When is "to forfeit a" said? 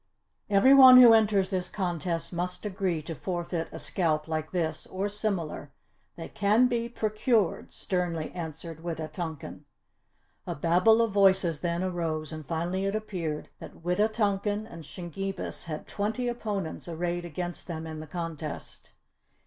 3.03-3.77